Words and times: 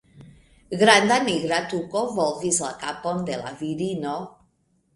Granda 0.83 1.17
nigra 1.27 1.59
tuko 1.75 2.03
volvis 2.17 2.63
la 2.67 2.73
kapon 2.87 3.23
de 3.31 3.39
la 3.45 3.55
virino. 3.63 4.19